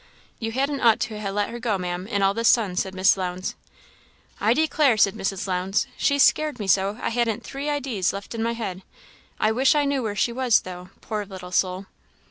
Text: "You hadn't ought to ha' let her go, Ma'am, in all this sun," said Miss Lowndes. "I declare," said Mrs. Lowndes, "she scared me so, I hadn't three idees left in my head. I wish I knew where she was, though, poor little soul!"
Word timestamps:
"You 0.39 0.51
hadn't 0.51 0.81
ought 0.81 0.99
to 1.01 1.21
ha' 1.21 1.29
let 1.29 1.51
her 1.51 1.59
go, 1.59 1.77
Ma'am, 1.77 2.07
in 2.07 2.23
all 2.23 2.33
this 2.33 2.47
sun," 2.47 2.75
said 2.75 2.95
Miss 2.95 3.17
Lowndes. 3.17 3.53
"I 4.39 4.55
declare," 4.55 4.97
said 4.97 5.13
Mrs. 5.13 5.45
Lowndes, 5.45 5.85
"she 5.95 6.17
scared 6.17 6.57
me 6.57 6.65
so, 6.65 6.97
I 6.99 7.09
hadn't 7.11 7.43
three 7.43 7.69
idees 7.69 8.11
left 8.11 8.33
in 8.33 8.41
my 8.41 8.53
head. 8.53 8.81
I 9.39 9.51
wish 9.51 9.75
I 9.75 9.85
knew 9.85 10.01
where 10.01 10.15
she 10.15 10.31
was, 10.33 10.61
though, 10.61 10.89
poor 11.01 11.23
little 11.23 11.51
soul!" 11.51 11.85